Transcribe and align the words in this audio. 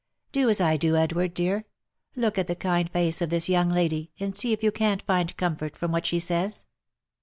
Do 0.31 0.49
as 0.49 0.59
I 0.59 0.77
do, 0.77 0.95
Edward, 0.95 1.35
dear! 1.35 1.63
look 2.15 2.39
at 2.39 2.47
the 2.47 2.55
kind 2.55 2.89
face 2.89 3.21
of 3.21 3.29
this 3.29 3.47
young 3.47 3.69
lady, 3.69 4.09
and 4.19 4.35
see 4.35 4.51
if 4.51 4.63
you 4.63 4.71
can't 4.71 5.03
find 5.03 5.37
comfort 5.37 5.77
from 5.77 5.91
what 5.91 6.07
she 6.07 6.19
says 6.19 6.65